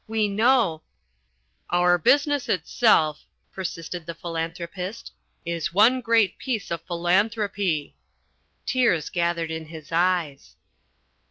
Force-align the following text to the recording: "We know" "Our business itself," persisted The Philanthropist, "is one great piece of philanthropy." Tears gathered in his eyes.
"We 0.07 0.27
know" 0.27 0.81
"Our 1.79 1.99
business 1.99 2.49
itself," 2.49 3.23
persisted 3.53 4.07
The 4.07 4.15
Philanthropist, 4.15 5.11
"is 5.45 5.75
one 5.75 6.01
great 6.01 6.39
piece 6.39 6.71
of 6.71 6.81
philanthropy." 6.87 7.93
Tears 8.65 9.11
gathered 9.11 9.51
in 9.51 9.67
his 9.67 9.91
eyes. 9.91 10.55